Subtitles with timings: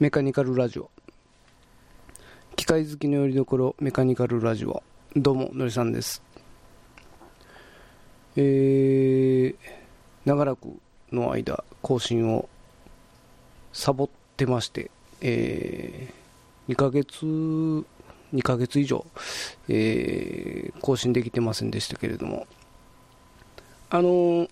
[0.00, 0.90] メカニカルラジオ。
[2.54, 4.84] 機械好きのよりどころメカニカルラジオ。
[5.16, 6.22] どうものりさんです。
[8.36, 9.56] えー、
[10.24, 10.68] 長らく
[11.10, 12.48] の間更新を
[13.72, 17.84] サボってましてえー、2ヶ月2
[18.44, 19.04] ヶ月以上、
[19.68, 22.46] えー、更新できてませんでしたけれども。
[23.90, 24.48] あのー、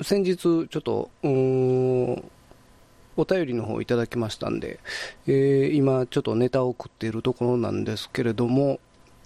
[0.00, 1.10] 先日ちょっと
[3.16, 4.80] お便りの方いただきましたんで、
[5.26, 8.80] えー、今ちょっとネタを送っているところなんですけれども、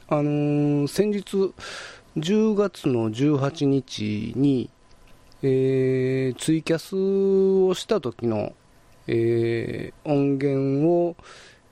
[0.08, 1.52] あのー、先日
[2.16, 4.70] 10月の18日に、
[5.42, 8.52] えー、ツイキャスをした時の、
[9.06, 11.16] えー、音源を、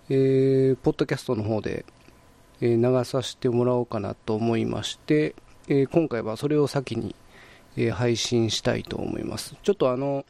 [0.09, 1.85] えー、ポッドキャストの方で、
[2.61, 5.35] えー、流させてもらおうかなと思いまして、
[5.69, 7.15] えー、今回はそれを先に、
[7.77, 9.57] えー、配信したいと思います。
[9.63, 10.25] ちょっとあの、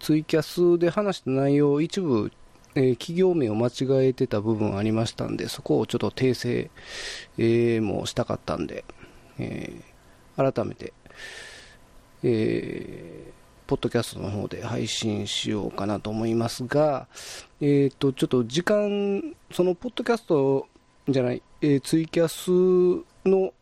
[0.00, 2.32] ツイキャスで話した内容、一部、
[2.74, 6.70] えー、企業名を間違えてた部分ありましたんで、そこをちょっと訂正、
[7.38, 8.84] えー、もしたかったんで、
[9.38, 10.92] えー、改めて、
[12.22, 13.32] えー、
[13.68, 17.06] ポッドキャストの方で配信しようかなと思いますが、
[17.60, 20.66] えっ、と、ちょっと時間、そのポッドキャスト
[21.08, 22.50] じゃない、えー、ツイキャス
[23.28, 23.52] の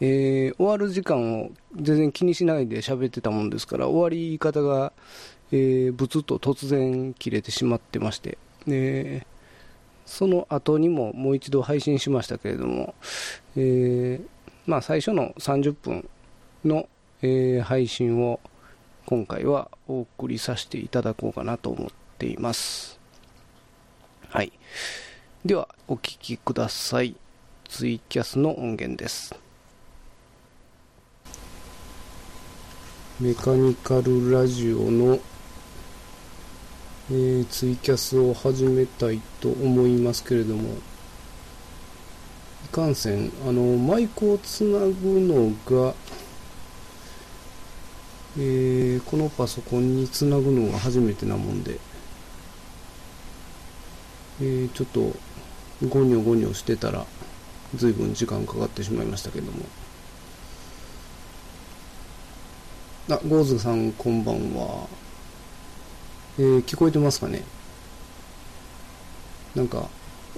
[0.00, 4.92] えー、終わる時間を全然気にしないで喋ってたもんですから、終わり方が、
[5.52, 9.26] えー、ブツッと突然切れてしまってまして、で
[10.06, 12.94] その後にももう一度配信しましたけれども、
[13.56, 14.28] えー、
[14.66, 16.08] まあ、最初の30分
[16.64, 16.88] の、
[17.22, 18.40] えー、配信を
[19.06, 22.98] 今回はお送りさせていただこうかなと思っています。
[24.28, 24.52] はい。
[25.44, 27.14] では、お聴きください。
[27.68, 29.43] ツイキャスの音源です。
[33.20, 35.20] メカニカルラジオの、
[37.12, 40.68] えー、ツイキャスを始めたいと思いますけれども、
[42.64, 45.94] いかんせん、あの、マイクをつなぐのが、
[48.36, 51.78] えー、このパソコンにつなぐのが初めてなもんで、
[54.40, 55.00] えー、ちょっと、
[55.88, 57.06] ゴニョゴニョしてたら、
[57.76, 59.60] ずいぶん時間かかってしまいましたけども、
[63.10, 64.88] あ、ゴーズさんこんばんは。
[66.38, 67.44] えー、聞こえてますかね？
[69.54, 69.88] なんか、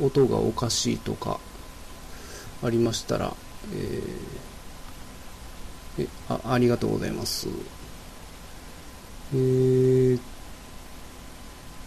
[0.02, 1.38] 音がおかしいとか、
[2.64, 3.32] ありましたら、
[3.72, 7.46] えー、え、あ、ありがとうございます。
[9.32, 10.20] えー、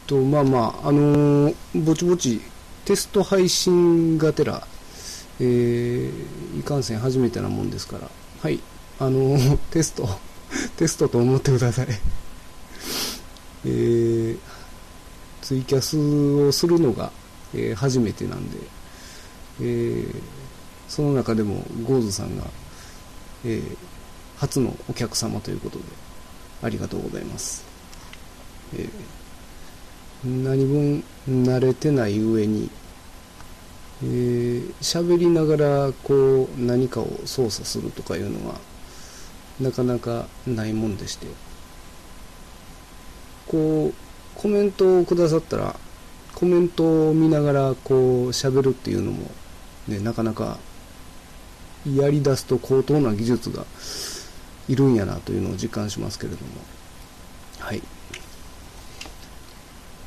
[0.07, 2.39] と、まあまあ、あのー、ぼちぼち、
[2.85, 4.65] テスト配信がてら、
[5.41, 8.09] えー、いかんせん初めてなもんですから、
[8.41, 8.61] はい、
[8.97, 10.07] あのー、 テスト、
[10.77, 11.87] テストと思ってください
[13.65, 14.37] えー、
[15.41, 17.11] ツイキャスをするのが、
[17.53, 18.57] えー、初めてなんで、
[19.61, 20.15] えー、
[20.87, 22.45] その中でもゴーズさんが、
[23.43, 23.61] え、
[24.37, 25.83] 初のお客様ということで、
[26.63, 27.65] ありがとうございます。
[28.77, 28.87] え、
[30.25, 32.69] 何分慣れてない上に、
[34.03, 38.55] えー、喋りながらこう何かを操作するとかいうのは
[39.59, 41.27] なかなかないもんでして。
[43.49, 43.93] こう
[44.35, 45.75] コメントをくださったら
[46.35, 49.29] コメントを見ながらこう喋るっていうのも
[49.87, 50.59] ねなかなか
[51.85, 53.65] やりだすと高等な技術が
[54.67, 56.51] いるんやなというのを実感しますけれども。
[57.59, 57.81] はい。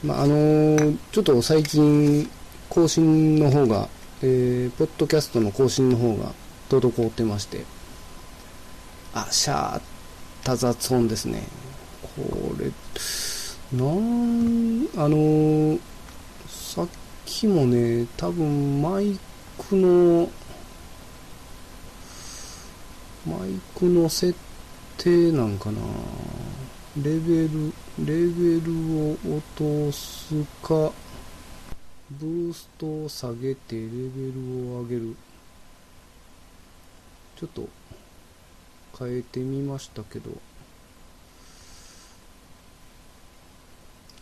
[0.04, 2.30] まああのー、ちょっと最近
[2.68, 3.88] 更新の方が、
[4.22, 6.32] えー、ポッドキャストの更新の方が
[6.70, 7.64] 滞ってまして。
[9.14, 9.80] あ、シャー
[10.42, 11.42] タ雑音ですね。
[12.16, 12.70] これ、
[13.76, 15.78] なん、あの
[16.48, 16.88] さっ
[17.26, 19.18] きもね、多分マイ
[19.58, 20.30] クの、
[23.26, 24.34] マイクの設
[24.96, 25.80] 定なんかな。
[26.96, 30.92] レベル、レベルを落とすか、
[32.10, 35.16] ブーストを下げてレベルを上げる。
[37.36, 37.68] ちょっと
[38.98, 40.30] 変えてみましたけど。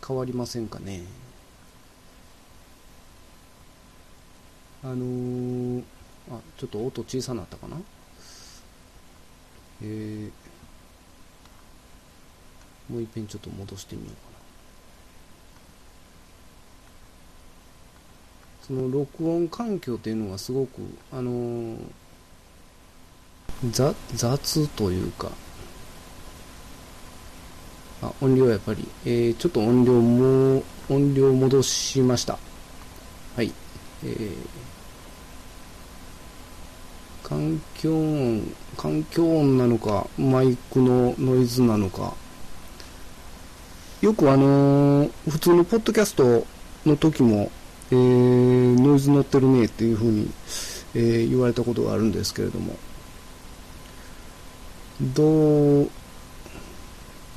[0.05, 1.03] 変わりませんかね。
[4.83, 5.83] あのー、
[6.31, 7.77] あちょっと音小さなったかな。
[9.83, 10.31] えー、
[12.91, 14.37] もういっぺんちょっと戻してみようかな。
[18.65, 20.81] その録音環境っていうのがすごく
[21.11, 22.00] あのー
[23.69, 25.29] 雑雑というか
[28.01, 32.39] あ、音量やっぱり、えー、ちょっと音量も、音量戻しました。
[33.35, 33.53] はい。
[34.03, 34.35] えー、
[37.27, 42.13] 環境音、環境音なのか、マイクのノイズなのか、
[44.01, 46.47] よくあのー、普通のポッドキャスト
[46.87, 47.51] の時も、
[47.91, 50.31] えー、ノイズ乗ってるねっていうふうに、
[50.95, 52.75] えー、言われたことがあるんですけれども、
[55.01, 55.89] どう、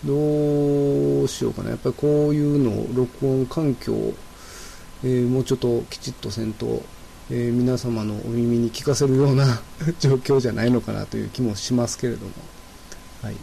[0.04, 1.70] どうしようかな。
[1.70, 4.14] やっぱりこういうのを、録音環境を、
[5.02, 6.82] えー、もうちょっときちっとせんと、
[7.30, 9.62] えー、皆様のお耳に聞かせるような
[9.98, 12.32] 状況じゃないのかなという気もしますけれども。
[13.22, 13.36] はい。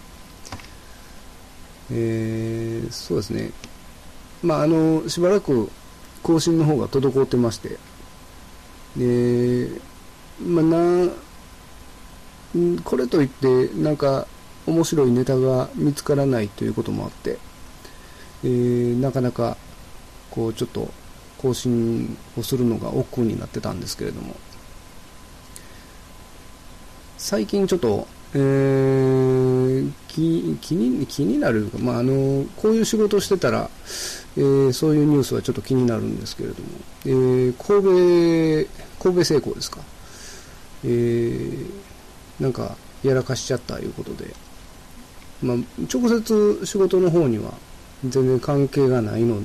[1.92, 3.52] えー、そうですね。
[4.44, 5.70] まあ、あの、しばらく
[6.22, 7.78] 更新の方が滞ってまして、
[8.96, 9.70] で、
[10.46, 11.12] まあ、な、
[12.84, 14.28] これといって、なんか、
[14.68, 17.38] 面白いネタが見つからないということもあって、
[18.44, 19.58] えー、なかなか、
[20.30, 20.92] こう、ちょっと、
[21.42, 24.36] 更新をするのが億劫になってたんですけれども、
[27.18, 33.70] 最近ちょっと、えー、気気に気になる、まあ、あのこういう仕事をしてたら、
[34.38, 36.70] えー、そういうニュースはちょっと気になるんですけれども、
[37.06, 38.70] えー、神戸
[39.04, 39.82] 神戸製鋼ですか、
[40.86, 41.66] えー、
[42.42, 44.34] なんかやらかしちゃったいうことで、
[45.42, 45.58] まあ、
[45.94, 47.54] 直接仕事の方には
[48.04, 49.42] 全然関係がないの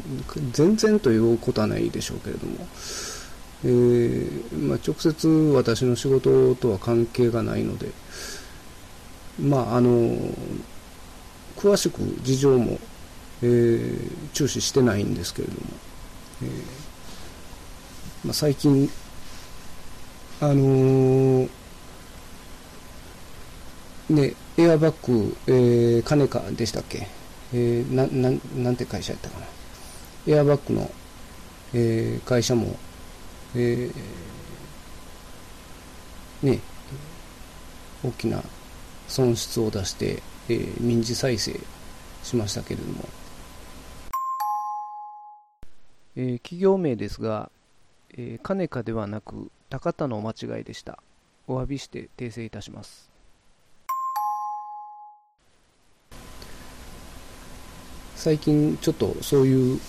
[0.53, 2.67] 全然ということはないでしょうけれども、
[3.65, 7.91] えーまあ、直接私の仕事とは関係がないので、
[9.39, 10.17] まああの
[11.57, 12.79] 詳しく事情も、
[13.43, 15.61] えー、注視してないんですけれども、
[16.43, 16.49] えー
[18.25, 18.91] まあ、最近
[20.41, 21.49] あのー、
[24.09, 27.09] ねエアバッグ、えー、金かでしたっけ、
[27.53, 29.47] えー、なななんて会社やったかな？
[30.27, 30.91] エアバッグの、
[31.75, 32.77] えー、会社も、
[33.55, 36.61] えー、ね
[38.05, 38.43] 大きな
[39.09, 41.59] 損失を出して、えー、民事再生
[42.23, 43.09] しましたけれども、
[46.17, 47.51] えー、企業名ですが、
[48.11, 51.03] えー、金かではなく高田の間違いでした。
[51.49, 53.11] お詫びして訂正いたします。
[58.27, 59.81] 最近ちょっとそういう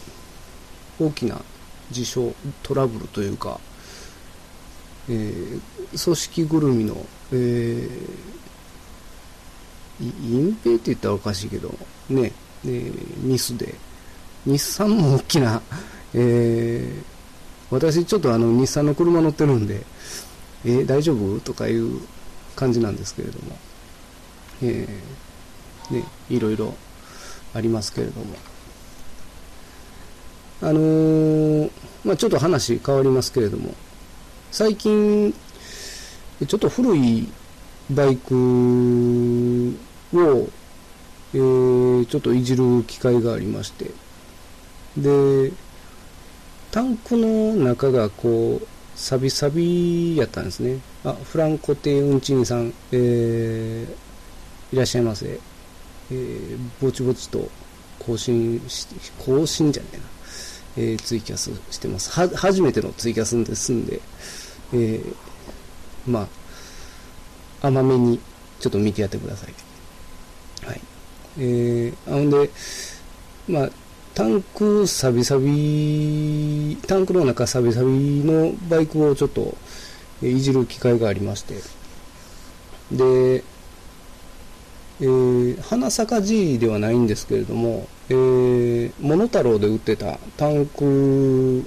[1.00, 1.42] 大きな
[1.90, 2.32] 事象
[2.62, 3.60] トラブルというか、
[5.10, 6.96] えー、組織ぐるみの、
[7.32, 11.74] えー、隠蔽って言ったらおかしいけど、
[12.10, 12.32] ね、
[12.64, 13.74] えー、ミスで、
[14.46, 15.60] 日産も大きな、
[16.14, 17.04] えー、
[17.72, 19.84] 私ちょっとあの日産の車乗ってるんで、
[20.64, 22.02] えー、大丈夫とかいう
[22.56, 23.58] 感じなんですけれども、
[24.62, 26.76] えー、ね、いろいろ
[27.54, 28.36] ありますけれども、
[30.62, 31.72] あのー、
[32.04, 33.74] まあ、ちょっと話変わりますけれども、
[34.52, 35.34] 最近、
[36.48, 37.28] ちょっと古い
[37.92, 38.36] バイク
[40.14, 40.50] を、
[41.34, 43.92] えー、ちょっといじる機会がありまして、
[44.98, 45.52] で、
[46.72, 50.80] タンクの中がこう、サビサビやったんですね。
[51.04, 55.40] あ、フランコテ運賃さん、えー、いらっしゃいませ。
[56.12, 57.50] えー、ぼちぼちと
[58.00, 58.88] 更新し、
[59.20, 60.04] 更新じゃねえな。
[60.78, 62.12] えー、ツイキャスしてます。
[62.12, 64.00] は、初めてのツイキャスですんで、
[64.74, 65.16] えー、
[66.06, 66.28] ま
[67.62, 68.20] あ、甘めに
[68.60, 69.54] ちょっと見てやってください。
[70.68, 70.82] はい。
[71.40, 72.50] えー、あんで、
[73.48, 73.70] まあ、
[74.14, 77.88] タンクサビサビ、タンクの中サビサビ
[78.24, 79.56] のバイクをちょっと
[80.22, 81.56] いじる機会がありまして、
[82.92, 83.44] で、
[85.00, 91.64] えー、花坂 G ではないんですけれども、えー、モノタロウで売ってたタンク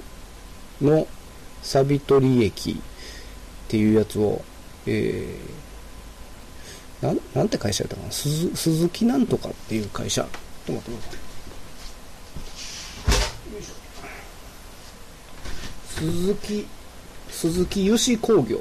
[0.81, 1.07] の
[1.61, 2.75] サビ取り液っ
[3.69, 4.41] ていうやつを、
[4.85, 8.11] えー、なん、なんて会社やったかな？
[8.11, 10.23] 鈴、鈴木なんとかっていう会社。
[10.23, 11.17] ちょっと待ってくださ
[13.53, 13.55] い。
[13.55, 13.73] よしょ。
[16.01, 16.67] 鈴木、
[17.29, 18.59] 鈴木油脂工業っ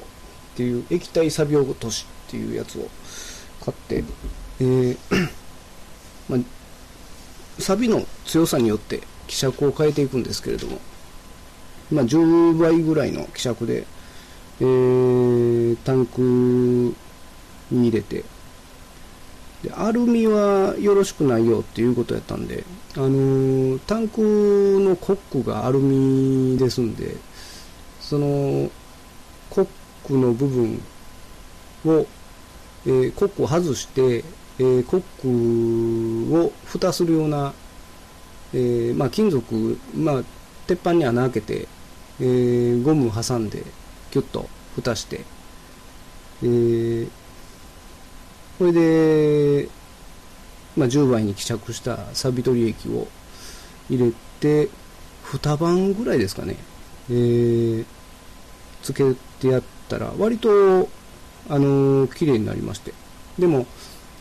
[0.56, 2.88] ていう液体サビ落としっていうやつを
[3.64, 4.04] 買って、
[4.60, 4.98] えー、
[6.28, 6.40] まあ、
[7.58, 10.78] サビの強さによって希釈を変えていくんですけれども、
[11.90, 13.86] まあ、10倍ぐらいの希釈で、
[14.60, 16.94] えー、タンクに
[17.70, 18.24] 入れて
[19.62, 22.64] でアルミはよろしくないよっていうことやったんで、
[22.96, 27.16] あのー、タンクのコックがアルミですんで
[28.00, 28.70] その
[29.50, 29.68] コッ
[30.06, 30.82] クの部分
[31.86, 32.06] を、
[32.86, 34.24] えー、コックを外して、
[34.60, 37.54] えー、コックを蓋するような、
[38.52, 40.22] えー、まあ、金属、まあ、
[40.66, 41.68] 鉄板に穴開けて、
[42.20, 43.64] えー、ゴム挟んで
[44.10, 45.22] キュッと蓋して、
[46.42, 47.08] えー、
[48.58, 49.68] これで、
[50.76, 53.08] まあ、10倍に希釈したサビ取り液を
[53.88, 54.68] 入れて
[55.24, 56.56] 2晩ぐらいですかね、
[57.08, 57.86] えー、
[58.82, 60.86] つけてやったら割と
[61.48, 62.92] あのー、綺麗になりまして。
[63.38, 63.66] でも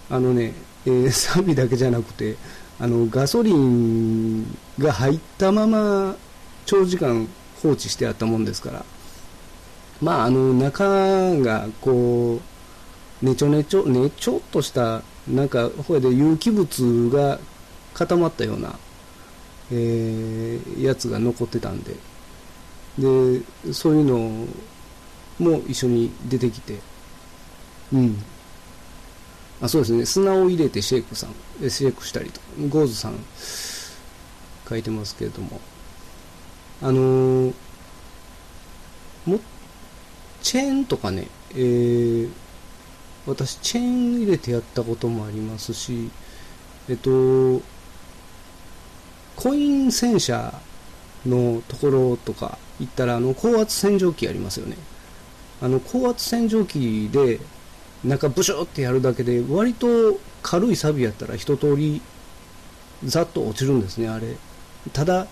[0.09, 0.53] あのね、
[0.85, 2.35] えー、 サビだけじゃなくて
[2.79, 4.45] あのガソリン
[4.79, 6.15] が入ったまま
[6.65, 7.27] 長時間
[7.61, 8.85] 放置してあったもんですから。
[10.01, 10.85] まああの中
[11.39, 12.39] がこ
[13.21, 17.37] うねちょねちょねちょっとしたなんかこれで有機物が
[17.93, 18.79] 固まったような、
[19.71, 21.95] えー、やつが残ってたんで。
[22.97, 23.41] で
[23.73, 24.45] そういうの
[25.39, 26.79] も一緒に出てきて。
[27.93, 28.23] うん。
[29.61, 30.05] あそうですね。
[30.05, 31.29] 砂を入れてシェイクさん
[31.69, 32.39] シェイクしたりと
[32.69, 33.15] ゴーズさん
[34.69, 35.59] 書いてますけれども。
[36.81, 37.53] あのー、
[39.25, 39.39] も
[40.41, 42.29] チェーンとかね、えー、
[43.25, 46.09] 私チェーン入れてやったこともありますし
[46.87, 47.61] えっと
[49.35, 50.53] コイン洗車
[51.25, 54.77] のところとか行ったらあの高圧洗浄機ありますよね。
[55.61, 57.41] あの高圧洗浄機で
[58.03, 62.01] 中ブシュってやるだけで割と軽いサビやったら一通り
[63.03, 64.35] ざっと落ちるんですねあれ。
[64.93, 65.27] ただ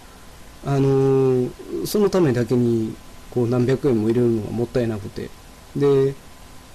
[0.65, 2.95] あのー、そのためだけに
[3.31, 5.29] こう何百円も入れるのがもったいなくて。
[5.75, 6.13] で、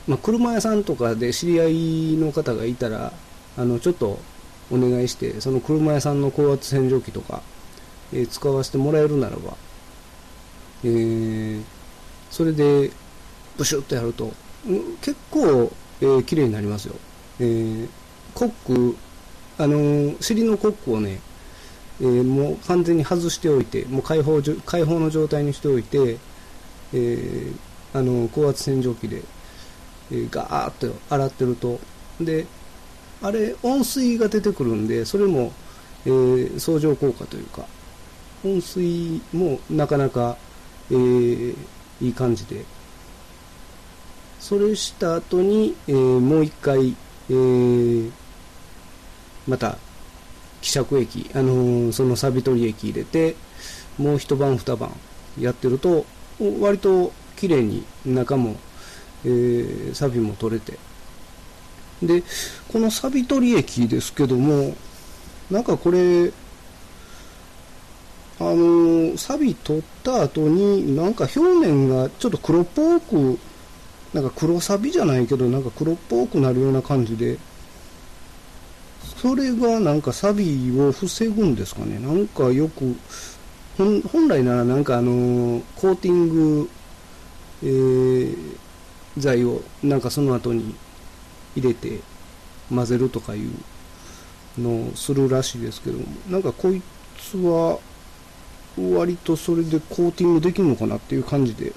[0.06, 3.12] まあ、車屋さんとかで知り合いの方がいたら
[3.56, 4.18] あのちょっと
[4.70, 7.42] お願いしてその車屋さんの高圧洗浄機とか、
[8.12, 9.56] えー、使わせてもらえるならば、
[10.84, 11.62] えー、
[12.30, 12.90] それで
[13.58, 14.32] ブシュッとやると
[15.00, 15.72] 結構、
[16.02, 16.96] えー、綺麗になりますよ、
[17.38, 17.88] えー、
[18.34, 18.96] コック
[19.58, 21.20] あのー、尻のコックをね、
[22.00, 26.18] えー、もう完全に外しておいてもう開放開放の状態にしておいて、
[26.92, 27.54] えー、
[27.94, 29.22] あの高圧洗浄機で、
[30.10, 31.78] えー、ガーッと洗ってると。
[32.20, 32.46] で
[33.22, 35.52] あれ温水が出てくるんでそれも、
[36.04, 37.64] えー、相乗効果というか
[38.44, 40.36] 温水もなかなか、
[40.90, 41.56] えー、
[42.00, 42.64] いい感じで
[44.42, 46.96] それした後に、えー、もう一回、
[47.30, 48.10] えー、
[49.46, 49.78] また
[50.60, 53.36] 希釈液、あのー、そのサビ取り液入れて
[53.98, 54.90] もう一晩二晩
[55.38, 56.04] やってると
[56.60, 58.56] 割と綺麗に中も、
[59.24, 60.76] えー、サビも取れて。
[62.02, 62.24] で
[62.66, 64.74] このサビ取り液ですけども
[65.52, 66.32] なんかこれ
[68.40, 73.38] あのー、サビ取った後になんか表面がちょっと黒っぽく
[74.14, 77.38] なんか黒サビじゃないけどなんか黒っぽくなるような感じで。
[79.22, 82.00] それがなんかサビを防ぐんですかね。
[82.00, 82.96] なんかよく
[83.76, 86.70] 本来ならなんかあのコーティング、
[87.62, 88.36] えー、
[89.16, 90.74] 剤をなんかその後に
[91.54, 92.00] 入れて
[92.68, 93.52] 混ぜるとかいう
[94.60, 96.04] のをするらしいですけども。
[96.28, 96.82] なんかこい
[97.16, 97.78] つは
[98.76, 101.72] 割とそれでコーティングできるのかなっていう感じで。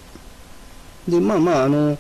[1.08, 1.98] で、まあまあ、あの、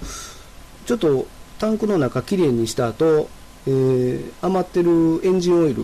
[0.86, 1.28] ちょっと
[1.60, 3.30] タンクの中きれいにした後、
[3.68, 5.84] えー、余ってるエンジンオイル、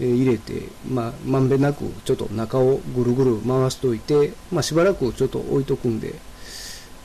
[0.00, 6.14] えー、入れて、まあ、まんべんなくちょっと中をぐるぐる回しといて、まあ、しばらくちょっと置いとくんで、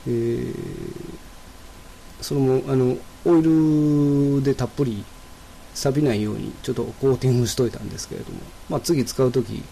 [0.06, 0.54] えー、
[2.20, 5.04] そのあのオイルでたっぷり
[5.74, 9.62] 錆びないようにちょっとコーティングしといたんですけれども、まあ、次使う時、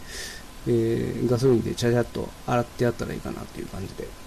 [0.66, 4.25] えー、ガソリンでちゃちゃっと洗ってやったらいいかなという感じで。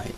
[0.00, 0.14] はい。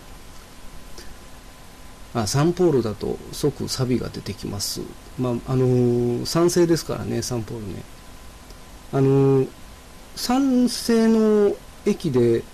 [2.15, 4.81] あ、サンポールだと即サビが出てきます。
[5.19, 7.83] まあ、あのー、酸性ですからね、サンポールね。
[8.93, 9.49] あのー、
[10.15, 12.45] 酸性の液で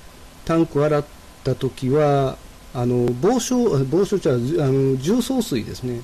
[0.45, 1.05] タンク洗っ
[1.45, 2.39] た時は、
[2.73, 6.01] あの、防症、防症じゃあの、重曹水ですね。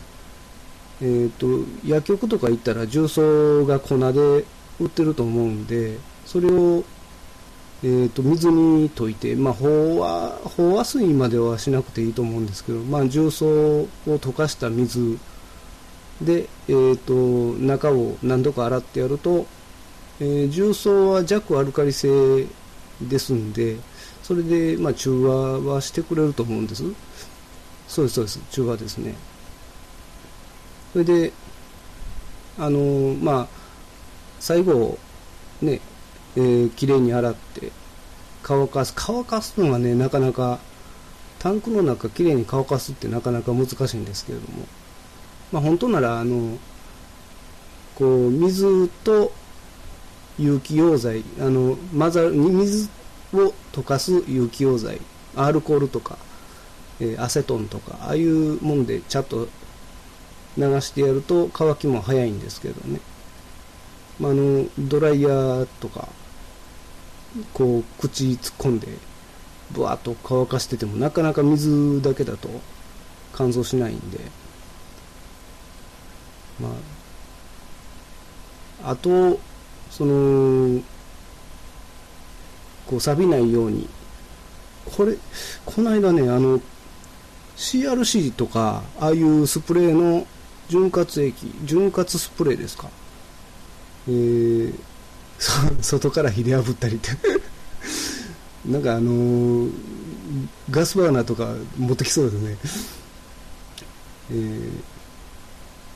[1.00, 4.44] えっ、ー、と、薬局とか行ったら重曹が粉で
[4.80, 6.84] 売ってると思うんで、それを
[7.82, 15.18] えーと、水に溶いて、まあ、飽和飽和水まではしなくていいと思うんですけど、まあ、重曹を溶かした水
[16.22, 19.46] で、えーと、中を何度か洗ってやると、
[20.20, 22.46] えー、重曹は弱アルカリ性
[23.02, 23.76] ですんで
[24.22, 26.84] それで、まあ、中和はしてくれると思うんです。
[27.86, 28.40] そうですそうです。
[28.50, 29.14] 中和ですね。
[30.92, 31.32] それで
[32.56, 33.48] あのー、まあ
[34.40, 34.96] 最後
[35.60, 35.80] ね
[36.36, 37.72] えー、きれいに洗って
[38.42, 38.92] 乾かす。
[38.96, 40.58] 乾かすのがねなかなか
[41.38, 44.66] タンクの中きれいに乾かすってなかなか難しいんですけれども、
[45.52, 46.58] まあ、本当ならあの
[47.96, 49.32] こう水と
[50.38, 52.88] 有機溶剤あの混ざる水
[53.32, 55.00] を溶かす有機溶剤
[55.36, 56.18] アルコールとか、
[57.00, 59.48] えー、アセトンとかああいうもんでちゃんと
[60.56, 63.00] 流してやると乾きも早いんですけどね、
[64.18, 66.08] まあ、あのドライヤーとか
[67.52, 68.88] こう口突っ込んで
[69.72, 72.48] ブワーッと乾かしててもなかなか水だけだと
[73.32, 74.18] 乾燥しないんで。
[76.60, 76.68] ま
[78.82, 79.40] ああと
[79.90, 80.80] その
[82.86, 83.88] こう錆びないように。
[84.84, 85.16] これ
[85.64, 86.60] この間ねあの
[87.56, 90.26] CRC とかああいうスプレーの
[90.68, 92.90] 潤滑液潤滑スプレーですか。
[94.06, 94.74] えー、
[95.82, 97.10] 外から火で炙ったりって。
[98.66, 99.72] なんかあのー、
[100.70, 102.56] ガスバーナーとか持ってきそうですね、
[104.30, 104.80] えー、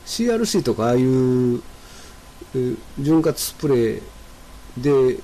[0.05, 1.55] CRC とかああいう、
[2.53, 4.01] えー、潤滑スプレー
[4.77, 5.19] で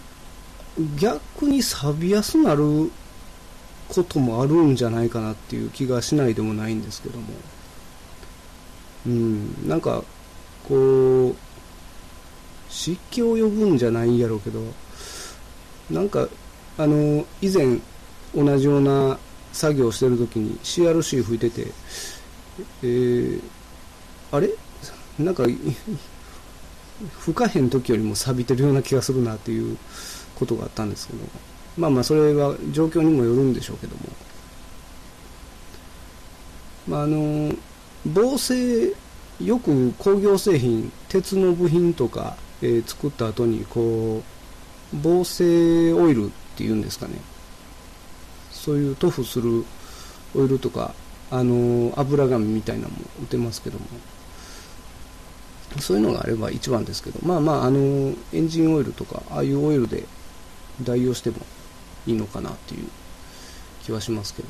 [0.98, 2.92] 逆に錆びやすくなる
[3.90, 7.26] こともあるんじゃないかなっていう気がしないでもないんですけども。
[9.06, 10.04] うんなんか
[10.68, 11.36] こう
[12.76, 14.60] 湿気を呼ぶんじゃないんやろうけど
[15.90, 16.28] なんか
[16.78, 17.80] あの以前
[18.36, 19.18] 同じような
[19.54, 21.68] 作業してる時に CRC 吹いてて、
[22.84, 23.42] えー、
[24.34, 24.50] あれ？
[25.18, 25.46] なんか
[27.20, 29.78] 吹かへん時よりも錆びてるような気がするなっていう
[30.36, 31.20] ことがあったんですけど
[31.78, 34.02] まあまあそれは状況にもよるんでしょうけども。
[36.90, 37.56] まああの
[38.06, 38.94] 防水
[39.42, 44.24] よく工業製品鉄の部品とか、えー、作った後にこ
[44.94, 47.14] う防水オイルっていうんですかね。
[48.52, 49.66] そういう塗布する
[50.36, 50.94] オイルとか
[51.32, 53.86] あの油紙みたいなのも売ってますけども。
[55.80, 57.20] そういうのがあれば一番ですけど。
[57.24, 60.06] まあまああのエンジンオイルとかああいうオイルで
[60.82, 61.38] 代用しても
[62.08, 62.88] いいのかなっていう
[63.84, 64.48] 気はしますけど。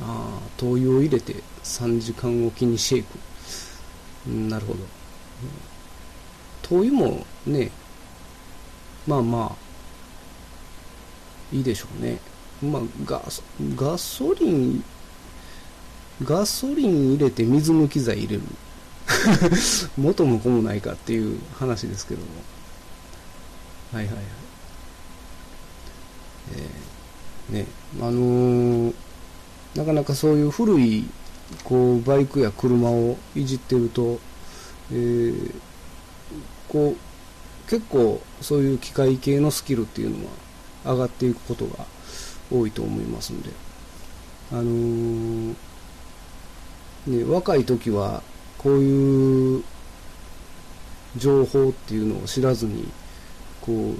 [0.00, 3.18] ああ灯油を入れて3時間おきにシェイク。
[4.28, 4.80] なるほど。
[6.68, 7.70] 灯油もね、
[9.06, 12.18] まあまあ、いいでしょうね。
[12.62, 13.22] まあ、ガ
[13.74, 14.84] ガソリン、
[16.22, 18.42] ガソリン入れて水抜き剤入れる。
[19.96, 22.26] 元も子もないかっていう話ですけども。
[23.92, 24.24] はいはいはい。
[26.56, 27.66] えー、ね、
[28.00, 28.94] あのー、
[29.74, 31.08] なかなかそういう古い
[31.64, 34.18] こうバイクや車をいじってると、
[34.92, 35.54] えー、
[36.68, 40.26] こう結構そういう機械系のスキルっていうの
[40.84, 41.84] は上がっていくことが
[42.50, 43.50] 多いと思いますんで、
[44.52, 45.54] あのー、
[47.06, 48.22] ね、若い時は
[48.56, 49.64] こういう
[51.16, 52.88] 情報っていうのを知らずに
[53.60, 53.92] こ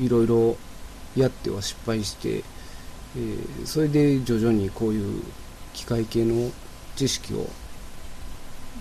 [0.00, 0.56] ういろいろ
[1.16, 5.22] やっては失敗して、えー、それで徐々にこういう
[5.74, 6.50] 機械系の
[6.96, 7.46] 知識を、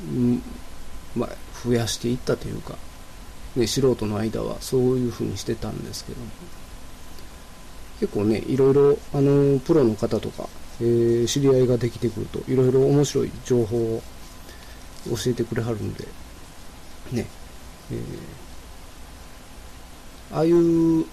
[0.10, 0.42] うん
[1.16, 1.30] まあ、
[1.66, 2.78] 増やしていったというか、
[3.56, 6.20] ね、素人の間はそういうふうにしてたんですけど。
[8.02, 10.50] 結構ねいろいろあのプロの方とか、
[10.82, 14.02] えー、知り合いができてくるといろいろ面白い情報を
[15.06, 16.08] 教えてくれはるんで
[17.12, 17.28] ね、
[17.92, 21.06] えー、ああいう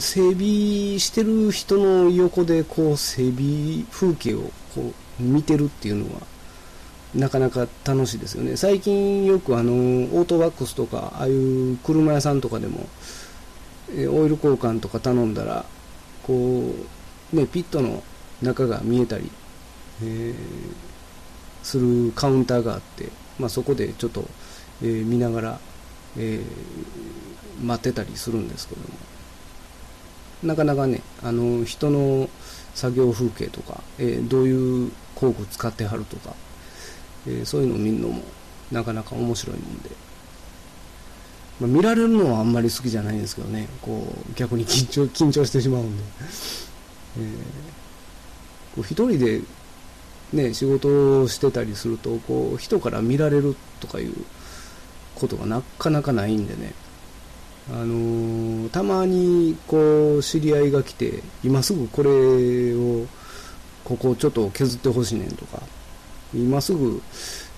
[0.00, 6.22] 整備してる人の横でこう整備風景をこう見てるっていうのは
[7.14, 8.56] なかなか楽しいですよね。
[8.56, 12.86] 最近よくあのオートバックスとかああいう車屋さんとかでも
[13.90, 15.64] オイル交換とか頼んだら
[16.22, 16.72] こ
[17.32, 18.02] うねピットの
[18.42, 19.30] 中が見えたり、
[20.02, 20.34] えー、
[21.62, 24.24] するカウンターがあって、まあ、そこでちょっと、
[24.82, 25.60] えー、見ながら、
[26.16, 28.88] えー、待ってたりするんですけども。
[30.42, 32.30] なかなかねあの人の
[32.74, 36.36] 作業風景とか、え、どういう工具使ってはるとか、
[37.28, 38.22] えー、そういうのを見るのも
[38.72, 39.90] なかなか面白いもんで、
[41.60, 43.68] まあ、見られるのはあんまり好きじゃないんですけどね。
[43.82, 46.04] こう逆に緊張 緊張してしまうんで、
[47.18, 47.24] えー、
[48.76, 49.42] こう一人で
[50.32, 54.14] ね仕事をしてたりするとこう人から見られるとかいう
[55.14, 56.72] ことがなかなかないんでね。
[57.70, 63.06] あのー、たまにこう知り合いが来て今すぐこれを
[63.84, 65.62] ここちょっと削ってほしいねんとか。
[66.34, 67.02] 今すぐ、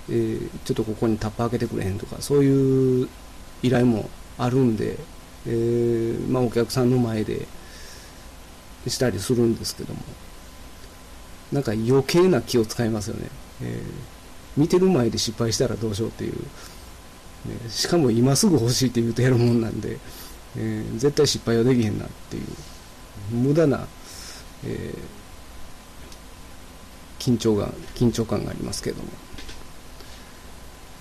[0.09, 3.09] えー、ちょっとここにタッパー開けてくれへんとかそういう
[3.63, 4.97] 依頼もあるんで、
[5.47, 7.47] えー、まあ、お客さんの前で
[8.87, 10.01] したりするんですけども。
[11.53, 13.29] なんか余計な気を使いますよね、
[13.63, 13.83] え
[14.57, 16.39] 見てる前で失敗したらどうしようっていう、ね、
[17.69, 19.99] しかも今すぐ欲しいって言うとやるもんなんで、
[20.57, 22.45] えー、絶対失敗はできへんなっていう。
[23.33, 23.87] 無駄な、
[24.65, 24.99] えー、
[27.21, 29.09] 緊張が緊張感がありますけども、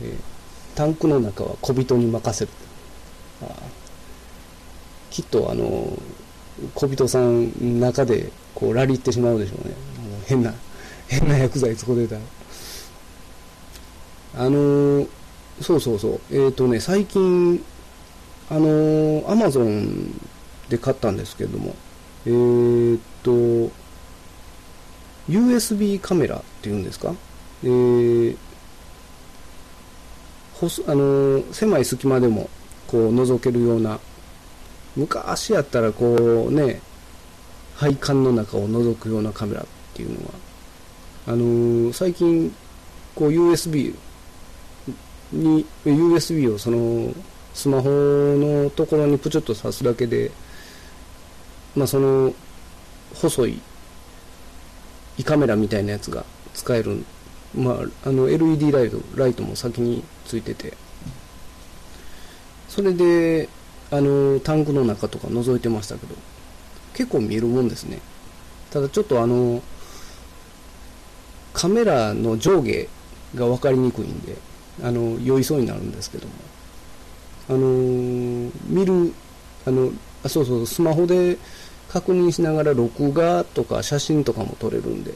[0.03, 2.51] えー、タンクの中は小人に任せる。
[5.09, 5.97] きっとあの
[6.75, 9.73] 小人さん中でこうラリってしまうでしょうね。
[10.27, 10.53] 変な
[11.07, 12.15] 変な薬剤そこでた。
[12.15, 12.21] ら
[14.35, 15.07] あの、
[15.61, 16.21] そうそうそう。
[16.31, 17.63] えっ、ー、とね最近
[18.49, 20.19] あの、アマゾン
[20.69, 21.75] で買ったんですけれども。
[22.25, 23.71] えー、っと
[25.29, 27.13] USB カメラっていうんですか？
[27.63, 28.37] えー、
[30.87, 32.49] あの狭い隙間でも
[32.87, 33.99] こう覗けるような
[34.95, 36.81] 昔やったらこうね
[37.75, 40.33] 配管の中を覗くようなカメラっていうのは
[41.27, 42.53] あのー、最近
[43.15, 43.93] こう USB
[45.31, 47.13] に USB をその
[47.53, 50.31] スマホのところにプチュッと挿すだけで
[51.75, 52.33] まあその
[53.13, 53.61] 細い
[55.19, 57.05] 胃カメラみたいなやつが使える。
[57.55, 60.73] まああの LED ライトライトも先についてて。
[62.67, 63.49] それで
[63.91, 66.15] あのタンクの中とか覗いてましたけど
[66.93, 67.99] 結構見えるもんですね。
[68.71, 69.61] ただちょっとあの
[71.51, 72.87] カメラの上下
[73.35, 74.37] が分かりにくいんで
[74.83, 76.33] あの酔いそうになるんですけども。
[77.49, 79.11] あの見る
[79.65, 79.91] あの
[80.23, 81.39] あそうそうスマホで
[81.91, 85.13] 確認しながら録画とか写真とかも撮れるんで。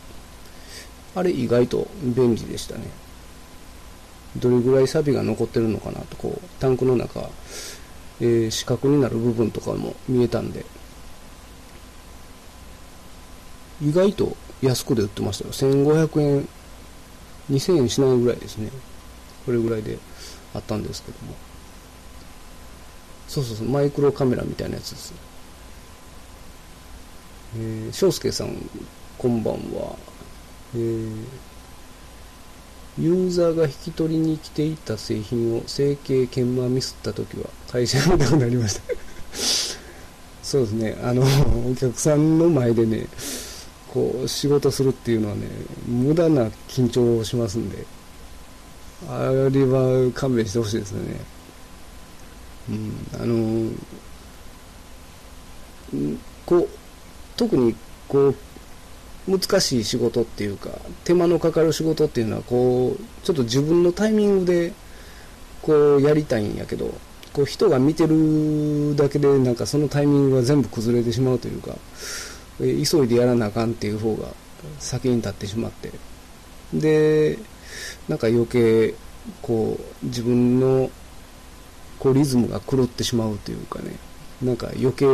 [1.16, 2.86] あれ意外と便利でしたね。
[4.38, 7.30] どれぐらい錆が残ってるのかなとこうタンクの中
[8.20, 10.66] えー、四角になる部分とかも見えたんで。
[13.82, 15.52] 意外と安くで売ってましたよ。
[15.52, 16.48] 1500円
[17.52, 18.70] 2000円しないぐらいですね。
[19.46, 19.98] これぐらいで
[20.54, 21.34] あったんですけども。
[23.28, 25.14] そうそうそうマイクロカメラみたいなやつです。
[27.56, 28.56] えー、翔介さん
[29.18, 29.96] こんばんは
[30.76, 31.54] えー
[33.00, 38.82] ユーザーが引き取りに来ていた製品を整形研磨ミスった時は会社辞めたくなりました。
[40.44, 40.98] そうですね。
[41.02, 41.24] あの
[41.72, 43.08] お客さんの前でね
[43.92, 45.48] こう仕事するっていうのはね
[45.88, 47.84] 無駄な緊張をしますんで
[49.10, 51.20] あれは勘弁してほしいですね。
[52.70, 53.72] うんあの
[56.46, 56.70] こう
[57.36, 57.76] 特に
[58.08, 58.36] こう
[59.28, 60.70] 難しい仕事っていうか
[61.04, 64.74] 手間のかかる仕事っていうのはこうちょっと自分のタイミングで
[65.62, 66.94] こうやりたいんやけど
[67.32, 71.76] こう人が見てるだけでなんかそのタイミングが全部崩れてしまうというか
[72.60, 74.28] 急いでやらなあかんっていう方が
[74.80, 75.92] 先に立ってしまって。
[76.74, 77.38] で
[78.08, 78.96] なんか余計
[79.42, 80.90] こう自分の
[82.00, 83.96] こうリズムが狂ってしまうというかね。
[84.42, 85.06] なんか余計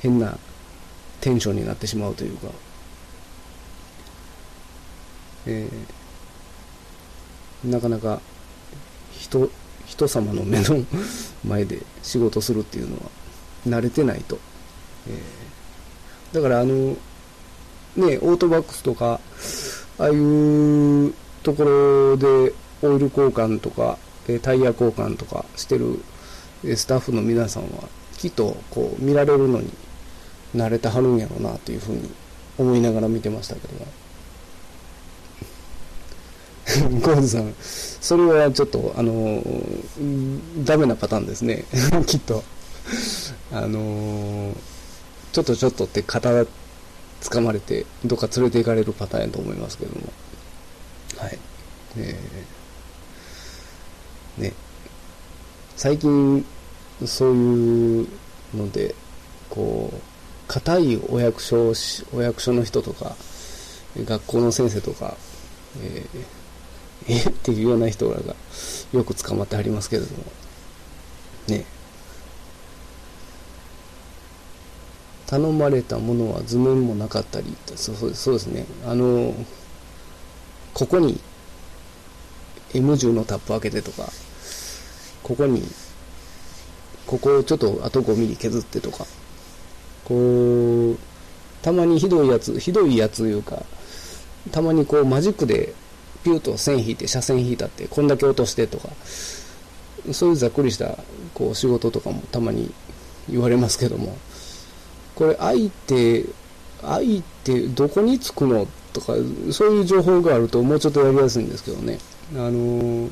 [0.00, 0.38] 変な
[1.20, 2.48] テンションになってしまうというか。
[5.46, 8.20] えー、なかなか
[9.12, 9.50] 人
[9.86, 10.84] 人様の目の
[11.44, 13.02] 前で仕事するっていうのは
[13.66, 14.38] 慣れてないと、
[15.08, 16.74] えー、だからあの
[17.96, 19.20] ねオートバックスとか
[19.98, 22.52] ああいうところで
[22.82, 23.96] オイル交換とか
[24.42, 26.00] タイヤ交換とかしてる
[26.76, 29.72] スタッフの皆さんはきっとこう見られるのに
[30.54, 32.10] 慣れてはるんやろうなというふうに
[32.58, 33.86] 思いながら見てましたけども
[37.00, 39.42] ゴーズさん、それはちょっと、あの、
[40.64, 41.64] ダメなパターンですね。
[42.06, 42.44] きっと。
[43.52, 44.54] あの、
[45.32, 46.46] ちょっとちょっとって肩が
[47.22, 50.12] 掴まれて、どっか連れて行かれるパターンやと思いますけども。
[51.16, 51.38] はい。
[51.96, 54.52] えー、ね。
[55.76, 56.44] 最近、
[57.06, 58.08] そういう
[58.54, 58.94] ので、
[59.48, 60.17] こう、
[60.48, 63.14] 硬いお役所し、お役所の人とか、
[63.96, 65.16] 学校の先生とか、
[65.82, 66.38] えー
[67.08, 68.34] え っていうような人らが
[68.92, 70.24] よく捕まってはりますけれども、
[71.46, 71.64] ね。
[75.26, 78.64] 頼まれたものは図面もなかったり、そうそうですね。
[78.86, 79.34] あの、
[80.72, 81.20] ここに
[82.72, 84.10] M10 のタップ開けてとか、
[85.22, 85.62] ここに、
[87.06, 89.06] ここをちょっとあと5ミリ削ってとか、
[90.08, 90.96] こう、
[91.62, 93.62] たまにひどいやつ、ひどいやついうか、
[94.50, 95.74] たまにこうマジックで
[96.24, 98.88] ピューと線引いて車線引いたってこんだけ落としてとか
[100.12, 100.96] そういうざっくりした
[101.34, 102.72] こう仕事とかもたまに
[103.30, 104.16] 言われますけども
[105.14, 106.24] これ愛って
[106.82, 109.14] 愛ってどこにつくのとか
[109.52, 111.98] そういう情報があるともうちょっとやりやすいんですけどね。
[112.34, 113.08] あの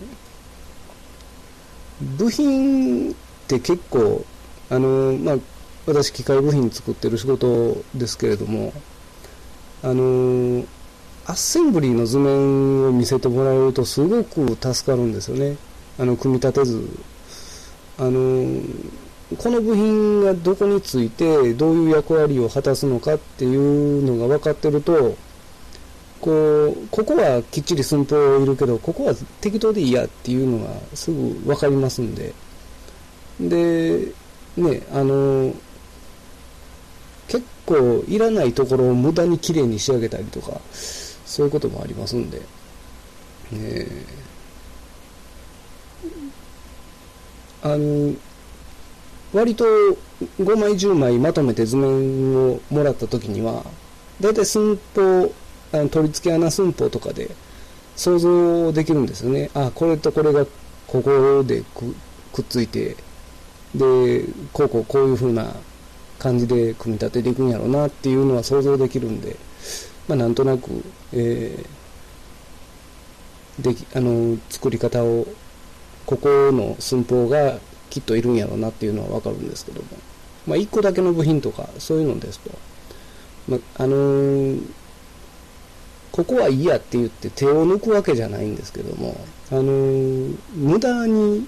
[2.18, 3.14] 部品っ
[3.48, 4.24] て結構
[4.70, 5.37] あのまあ
[5.87, 8.72] 私機械部品作ってる仕事ですけれども
[9.83, 10.64] あの
[11.27, 15.57] アッセンブリーの図面を見せてもらえるとすごく助かるんですよね。
[15.99, 16.88] あの組み立て図。
[17.99, 18.62] あの
[19.38, 25.16] この部品がどこについてどういう役割を果たすのかっていうのが分かってると
[26.20, 32.33] こうここはきっちり寸法いるけどここは適当でいいやっていうのがすぐ分かりますんで。
[33.40, 34.12] で
[34.57, 35.53] ねあの
[37.66, 42.40] 構いらないところを無駄に綺麗に仕上げたりとかそういうこともありますんで、
[43.52, 48.14] えー、あの
[49.33, 49.64] 割と
[50.40, 53.64] 5枚10枚まとめて図面をもらった時には
[54.20, 55.33] 大体寸法
[55.72, 57.31] あの取り付け穴寸法とかで
[57.96, 59.50] 想像できるんですよね。
[59.55, 60.46] あこれとこれが
[60.87, 61.62] ここで
[62.33, 62.96] くっついて
[63.74, 65.55] でこうこうこういう風な
[66.18, 69.37] 感じで組み立てていくんやろうなっていうのは想像できるんで、
[70.09, 75.26] まあ、なんとなく、えー、できあの作り方を
[76.07, 77.59] ここの寸法が
[77.90, 79.88] きっといるんやろうなっていうのは分かるんですけども、
[80.46, 82.50] まあ、1個だけの部品とかそういうのですと、
[83.48, 84.62] まあ、あのー、
[86.12, 89.16] ここはいいやって言って手を抜くわけじゃないんですけども、
[89.50, 91.46] あのー、無駄に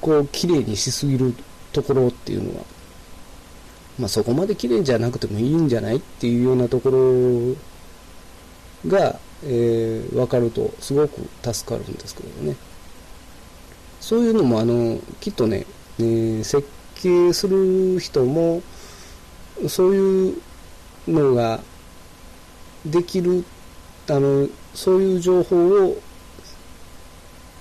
[0.00, 1.34] こう綺麗にしすぎる
[1.72, 2.64] ところっていうのは、
[3.98, 7.56] まあ、そこまで綺麗じゃなくてもいいんじゃないっていうようなところ
[8.90, 12.56] が、えー、分かるとすごく助かるんですけどね。
[14.00, 15.66] そういうのもあのきっとね、
[15.98, 18.62] えー、設計する人も
[19.68, 20.42] そういう
[21.08, 21.60] のが
[22.84, 23.44] できる
[24.08, 26.00] あのそういう情報を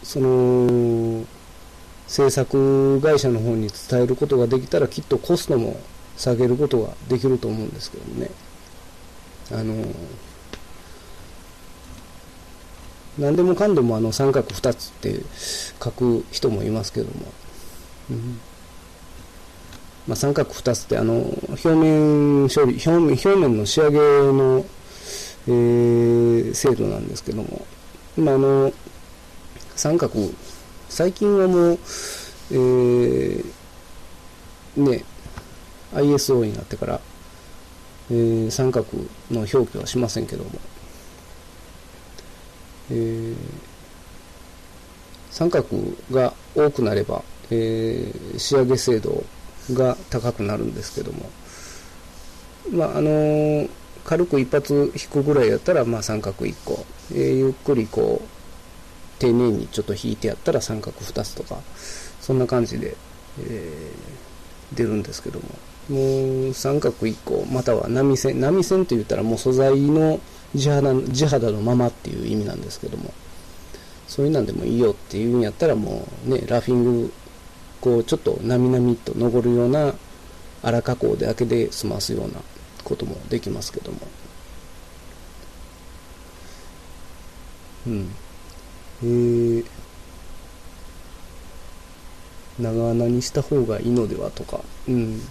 [0.04, 1.26] その
[2.08, 5.80] 制作会社の方に伝えることができたらきっとコストも
[6.17, 8.30] 下げることができると思うんですけどね。
[9.51, 9.86] あの
[13.17, 15.21] 何でもかんでもあの三角2つって
[15.82, 17.32] 書く人もいますけども、
[18.10, 18.39] うん。
[20.08, 21.13] まあ、三角2つってあの
[21.49, 24.65] 表面処理表面表面の仕上げの、
[25.47, 27.65] えー、精度なんですけども、
[28.17, 28.71] まあ、あの
[29.75, 30.13] 三角
[30.89, 31.80] 最近はもう、
[32.51, 33.43] えー、
[34.78, 35.04] ね
[35.95, 37.01] ISO になってから、
[38.12, 38.86] えー、三角
[39.31, 40.51] の表記はしませんけども。
[42.91, 43.36] えー、
[45.31, 45.67] 三角
[46.12, 49.23] が多くなれば、えー、仕上げ精度
[49.73, 51.29] が高くなるんですけども、
[52.71, 53.69] まああのー、
[54.03, 61.58] 軽く一発引くぐらいやったら、まあ、三角1個、えー、ゆっくりこう丁寧にちょっと引いてやったら三角2つとか
[62.21, 62.95] そんな感じで、
[63.39, 65.45] えー、出るんですけども。
[65.89, 70.19] もう三角1個または波線波線といったらもう素材の
[70.56, 73.13] 地肌地肌のままっていう意味なんですけども。
[74.08, 77.13] そういうなんでもいいよっていうんやったらもうねラフィング
[77.82, 79.93] こうちょっとなみなみと登るような
[80.63, 82.39] 荒加工だけで済ますような
[82.84, 84.00] こともできますけども。
[87.88, 88.10] うん。
[89.04, 89.65] えー、
[92.60, 94.62] 長穴にした方がいいのではとか。
[94.88, 95.21] うん。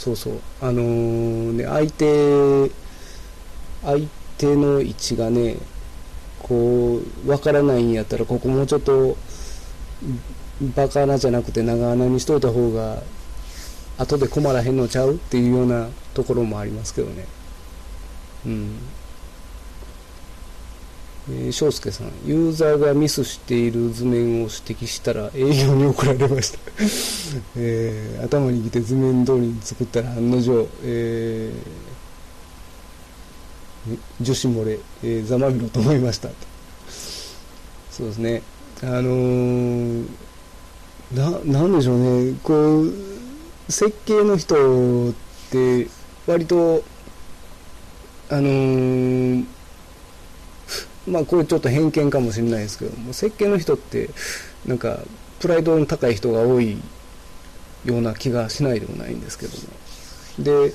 [0.00, 0.40] そうそう。
[0.62, 2.70] あのー、ね相手
[3.82, 4.08] 相
[4.38, 5.56] 手の位置がね
[6.38, 9.18] こうわからないんやったらここもうちょっと
[10.74, 13.02] バカ穴じゃなくて長穴にしといた方が
[13.98, 15.16] 後で困らへんのちゃう？
[15.16, 17.26] っていうようなところもありますけどね。
[18.46, 18.78] うん。
[21.32, 26.58] えー、翔介さん、ユーザーがミスしている図面を指摘したら営業に送られました。
[27.56, 31.90] えー、頭にきて図面通りに作ったら案の定、えー
[34.20, 36.28] 女子漏れ、えー、ざまみろと思いました。
[37.90, 38.42] そうですね。
[38.82, 40.06] あのー、
[41.14, 42.34] ななんでしょうね。
[42.42, 42.92] こう
[43.68, 45.14] 設計の人っ
[45.50, 45.88] て
[46.26, 46.82] 割と
[48.28, 49.44] あのー、
[51.06, 54.10] まあこれちょっと偏見かもしれないですけども設計の人って
[54.66, 54.98] なんか
[55.40, 56.76] プライドの高い人が多い
[57.84, 59.62] ような気がしないでもないんですけども。
[60.38, 60.72] で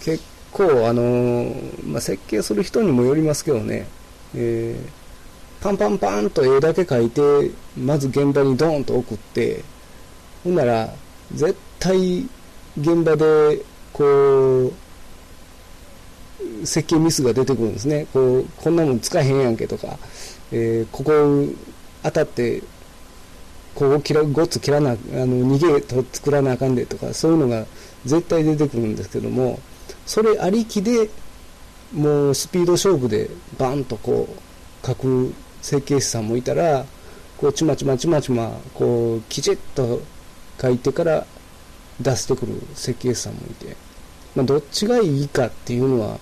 [0.00, 1.54] 結構、あの、
[1.86, 3.86] まあ、設計する人にもよりますけどね、
[4.34, 9.62] えー、パンパンパンと絵だけ描いて、まず現場にドーンと送って、
[10.42, 10.92] ほんなら、
[11.34, 12.26] 絶対
[12.78, 14.72] 現場で、こう、
[16.64, 18.06] 設計ミスが出てくるんですね。
[18.12, 19.98] こう、こんなもん使えへんやんけとか、
[20.52, 21.12] えー、ここ
[22.02, 22.62] 当たって、
[23.74, 24.98] ここ切ら、ごつ切らな、あの、
[25.56, 27.66] 逃げと作らなあかんでとか、そういうのが
[28.04, 29.60] 絶対出てくるんですけども、
[30.06, 31.08] それありきで、
[31.94, 36.84] もうスピード勝負でバンとこう、書く設計士さんもいたら、
[37.38, 40.00] こう、ちまちまちまちま、こう、きちっと
[40.60, 41.26] 書いてから
[42.00, 43.76] 出してくる設計士さんもいて、
[44.34, 46.18] まあ、どっちがいいかっていうのは、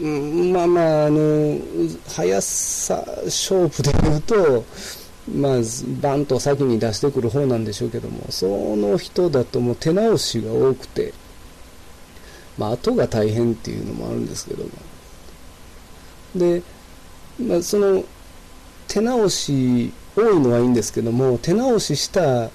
[0.00, 1.58] うん、まあまあ、あの、
[2.08, 4.64] 速さ勝負で言うと、
[5.32, 5.52] まあ、
[6.00, 11.12] バンと先に出してくる方なんでしょうけども、その人だともう手直しが多くて、
[12.58, 14.70] まあ、後が大変っていうのもあるんですけども。
[16.34, 16.62] で、
[17.38, 18.04] まあ、その、
[18.88, 22.50] 手直し多いのはいいんですけども、手直しした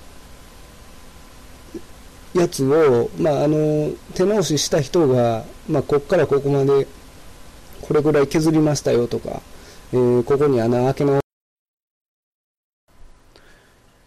[2.35, 6.85] やつを、まあ、あの、手直しした人が、まあ、こっからここまで、
[7.81, 9.41] これぐらい削りましたよとか、
[9.93, 11.21] えー、ここに穴開け直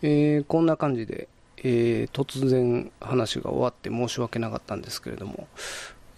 [0.01, 5.49] えー、こんな感じで、えー、突然話が終わって申し訳なかったんですけれども、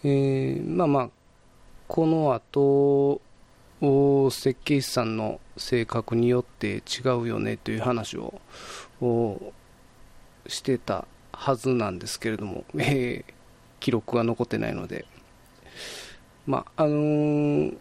[0.02, 1.10] えー、まあまあ、
[1.86, 3.20] この後、
[4.30, 8.40] 設計士さんの性格によって違うよねという話を
[10.46, 11.06] してた
[11.40, 13.32] はずなんですけれども、えー、
[13.80, 15.06] 記録が残ってないので、
[16.46, 17.76] まああのー、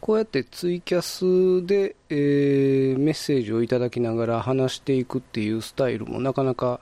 [0.00, 6.78] こうやってツイキャスで、えー、メッセージをいただきながら話していくっていうスタイルもなかなか、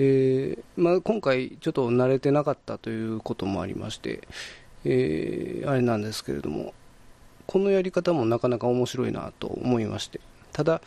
[0.00, 4.26] えー、まあ、今回ちょっと慣れてなかったということもありまして、
[4.84, 6.74] えあれなんですけれども、
[7.46, 10.20] このやり方もなかなか面白いなと思いまして、
[10.52, 10.82] ただ、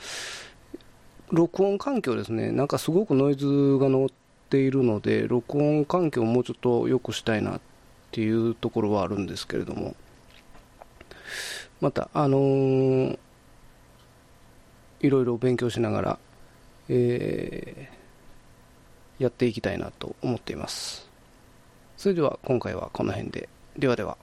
[1.31, 3.45] 録音環境ですね、なんかすごくノイズ
[3.79, 4.07] が乗
[4.53, 7.61] っているので、録音環境をもうちょっと良くしたいなっ
[8.11, 9.95] ていうところはあるんですけれども、
[11.81, 13.17] また、あのー、
[15.01, 16.19] いろいろ勉強しながら、
[16.87, 21.09] えー、やっていきたいなと思っています。
[21.97, 23.49] それでは今回はこの辺で。
[23.75, 24.22] ではでは。